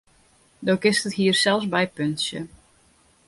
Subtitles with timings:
[0.65, 2.39] Do kinst it hier sels bypuntsje.